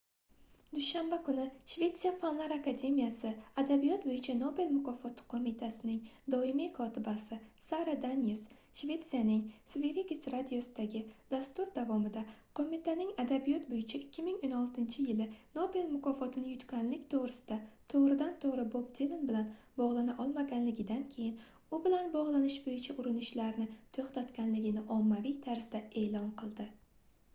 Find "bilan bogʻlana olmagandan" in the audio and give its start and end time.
19.31-21.05